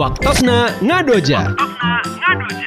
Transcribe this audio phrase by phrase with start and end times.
[0.00, 1.52] Waktosna ngadoja.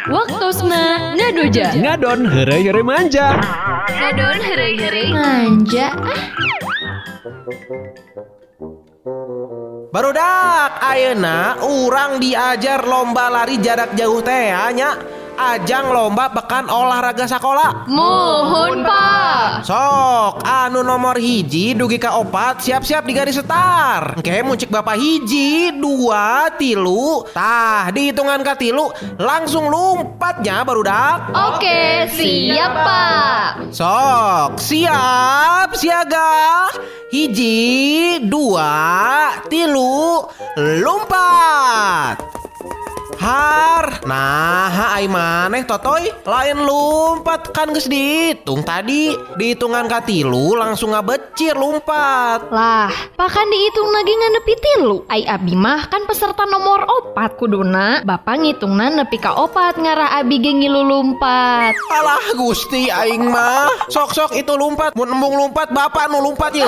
[0.06, 1.73] Waktosna ngadoja.
[1.81, 3.41] Ngadon heureuy-heureuy manja.
[3.90, 5.97] Ngadon heureuy-heureuy manja.
[9.89, 14.94] Barudak ayeuna urang diajar lomba lari jarak jauh teh nya
[15.38, 17.86] ajang lomba pekan olahraga sekolah.
[17.90, 19.66] Mohon pak.
[19.66, 24.18] sok anu nomor hiji dugi ka opat siap-siap di garis setar.
[24.20, 27.26] Oke muncik bapak hiji dua tilu.
[27.32, 33.50] Tah dihitungan ka tilu langsung lompatnya barudak Oke siap pak.
[33.74, 36.70] Sok, siap, siaga.
[37.13, 40.26] Hiji, dua, tilu,
[40.58, 42.33] lompat
[43.23, 46.12] Har, nah ai maneh totoy.
[46.27, 47.55] Lain lompat.
[47.55, 49.16] Kan geus dihitung tadi.
[49.40, 52.52] Dihitungan katilu langsung ngabecir lompat.
[52.52, 55.08] Lah, pakan dihitung lagi nganepi tilu.
[55.08, 58.04] Ai abi mah kan peserta nomor opat kuduna.
[58.04, 61.71] Bapak ngitungna nepi ka opat ngarah abi ge ngilu lumpat.
[61.96, 63.88] Alah gusti aing mah.
[63.88, 64.99] Sok-sok itu lompat.
[64.99, 66.67] Mun embung lompat bapak nu lompat ya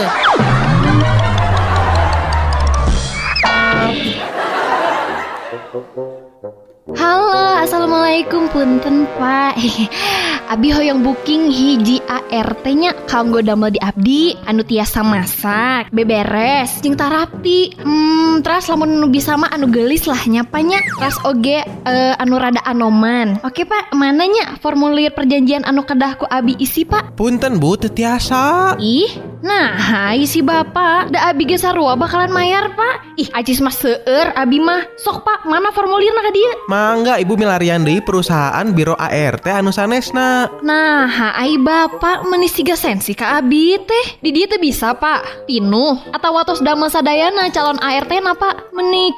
[6.86, 9.58] Halo, assalamualaikum punten pak.
[10.46, 12.94] Abi hoyong booking hiji ART nya.
[13.10, 17.74] Kanggo damel di abdi anu tiasa masak, beberes, jeung tarapi.
[17.82, 20.86] Hmm, terus lamun nu bisa mah anu gelis lah nyapanya.
[21.02, 23.42] Terus oge eh, anu rada anoman.
[23.42, 27.18] Oke pak, mananya formulir perjanjian anu kedah ku abi isi pak?
[27.18, 31.10] Punten bu tetiasa Ih, nah hai si bapak.
[31.10, 33.18] Da abi ge sarua bakalan mayar pak.
[33.18, 34.86] Ih acis mah seueur abi mah.
[35.02, 40.34] Sok pak mana formulirna ka dia Mangga ibu milarian deui perusahaan biro ART anu sanesna
[40.64, 44.05] Nah hai bapak menis tiga sensi ka abi teh.
[44.19, 45.47] Di dia teh bisa pak.
[45.47, 46.00] Pinuh.
[46.11, 48.72] Atau watos damel sadayana calon ART na pak.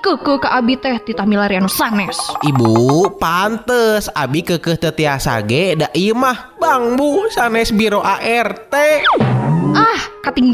[0.03, 2.17] Ke ka abi teh Titah milari anu sanes.
[2.45, 4.09] Ibu pantes.
[4.13, 8.73] Abi kekeh tetiasa ge da ieu mah Bang Bu sanes biro ART
[9.77, 10.01] Ah,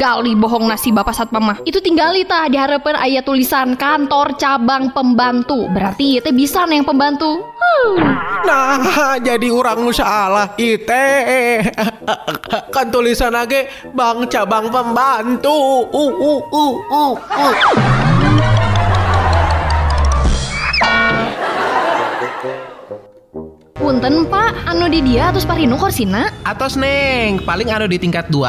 [0.03, 1.57] katinggali bohong nasi bapak satpam mah.
[1.63, 5.71] Itu tinggali tah diharapkan ayat tulisan kantor cabang pembantu.
[5.71, 7.39] Berarti itu bisa neng pembantu.
[7.39, 7.95] Huh.
[8.43, 11.63] Nah jadi orang salah ite
[12.75, 18.02] Kan tulisan age Bang cabang pembantu uh, uh, uh, uh, uh.
[23.93, 26.33] Punten pak, anu di dia terus parinu korsina.
[26.41, 27.37] Atos neng.
[27.45, 28.41] Paling anu di tingkat 2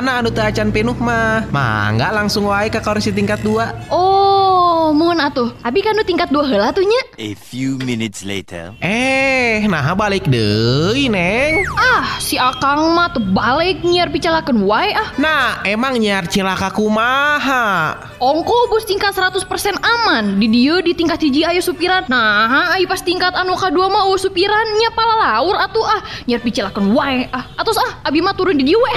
[0.00, 1.44] Nah anu teu acan pinuh mah.
[1.52, 4.45] Mangga langsung wae ke kursi tingkat 2 Oh,
[4.92, 5.50] mohon atuh.
[5.64, 7.02] Abi kan nu tingkat dua heula tuh nya.
[7.16, 8.76] A few minutes later.
[8.84, 11.64] Eh nah balik deui neng.
[11.78, 15.08] Ah, si Akang mah tuh balik nyiar picalakeun wae ah.
[15.16, 17.96] Nah emang nyiar cilaka kumaha?
[18.20, 19.46] Ongko bus tingkat 100%
[19.80, 20.36] aman.
[20.36, 22.04] Di dia di tingkat hiji ayo supiran.
[22.06, 24.66] Nah ayo pas tingkat anu kedua mah oh supiran.
[24.76, 26.00] Nya pala laur atuh ah.
[26.28, 27.48] Nyar picilakan wae ah.
[27.56, 28.96] Atus ah abi mah turun di dia weh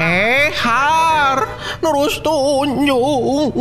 [0.00, 1.44] Eh har.
[1.82, 3.52] Nurus tunjuk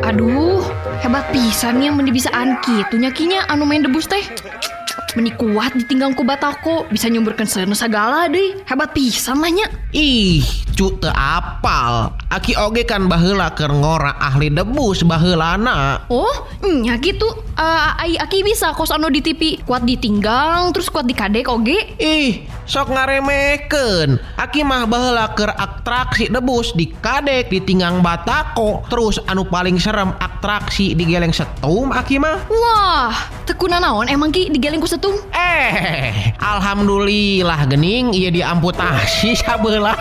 [0.00, 0.64] Aduh
[1.04, 4.24] hebat pisannya meni bisaan kitu nyakinya anu main debus teh
[5.12, 8.64] Meni kuat ditinggal ku batako Bisa nyumberkan sana segala deh.
[8.64, 10.40] Hebat pisan lah nya Ih
[10.72, 12.16] cu teu apal.
[12.32, 17.28] Aki oge kan baheula keur ngora ahli debus baheulana Oh nya gitu.
[17.52, 21.76] Eh, ai aki bisa kos anu di TV Kuat ditinggang terus kuat dikadek oge.
[22.00, 29.44] Ih sok ngaremeken Aki mah baheula keur atraksi debus di kadek ditinggang batako Terus anu
[29.44, 32.48] paling serem atraksi digeleng setum Aki mah.
[32.48, 33.12] Wah
[33.44, 34.48] tekuna naon emang ki?
[34.48, 34.88] Digeleng ku
[35.34, 39.98] Eh, alhamdulillah gening iya diamputasi sabelah.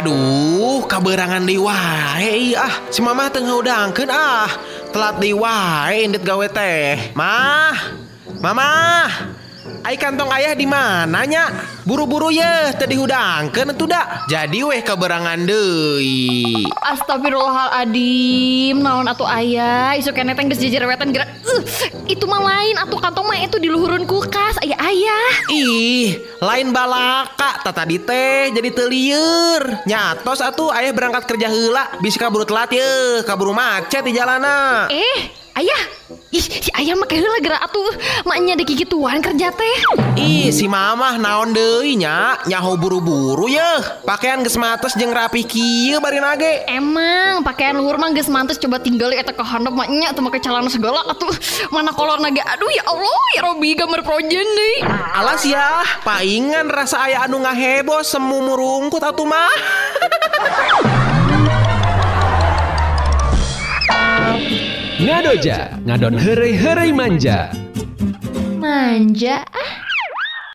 [0.00, 2.72] Aduh, kaberangan di wae ah.
[2.88, 4.48] Si mama teu ngaudangkeun ah.
[4.94, 7.12] Telat di wae indet gawe teh.
[7.12, 7.76] Mah.
[8.40, 8.70] Mama.
[9.80, 11.50] Ai kantong ayah di mananya?
[11.88, 14.24] Buru-buru ya, tadi hudangkeun atuh da.
[14.28, 16.66] Jadi weh kaberangan deui.
[16.80, 21.62] Astagfirullahaladzim Naon atuh ayah Isu kene teh geus jejerewetan gerak uh,
[22.10, 27.62] Itu mah lain atuh kantong mah itu di luhurun kulkas Ayah ayah Ih, lain balaka
[27.62, 29.62] tata di teh jadi teliur.
[29.86, 34.88] Nyatos atuh ayah berangkat kerja heula bisa kaburu telat ye, kaburu macet di jalana.
[34.90, 35.82] Eh ayah!
[36.30, 37.90] Ih, si ayah mah kayak gerak atuh
[38.26, 39.76] Maknya ada tuan kerja teh.
[40.18, 44.02] Ih, si mamah naon deui nya, nyaho buru-buru ya.
[44.02, 46.66] Pakaian geus mates jeung rapih kieu bari nage.
[46.66, 51.04] Emang pakaian luhur mah geus coba tinggal eta ke handap maknya atau make celana segala
[51.06, 51.30] atuh.
[51.70, 54.86] Mana kolor naga aduh ya Allah ya Robi gambar projen deui.
[55.14, 59.54] Alas ya, paingan rasa aya anu ngahebo semu murungkut atuh mah.
[65.30, 67.54] Ngadoja, ngadon heureuy-heureuy manja.
[68.58, 69.46] Manja